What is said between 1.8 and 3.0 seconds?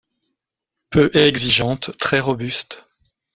très robuste.